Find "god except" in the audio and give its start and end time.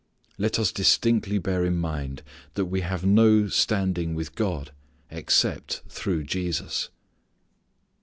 4.33-5.83